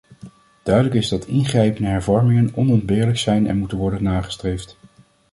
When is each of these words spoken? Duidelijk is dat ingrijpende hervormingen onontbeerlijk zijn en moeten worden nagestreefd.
Duidelijk 0.63 0.95
is 0.95 1.09
dat 1.09 1.25
ingrijpende 1.25 1.87
hervormingen 1.89 2.51
onontbeerlijk 2.55 3.17
zijn 3.17 3.47
en 3.47 3.57
moeten 3.57 3.77
worden 3.77 4.03
nagestreefd. 4.03 4.77